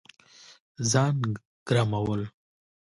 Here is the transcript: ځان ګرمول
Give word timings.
ځان 0.91 1.17
ګرمول 1.67 2.21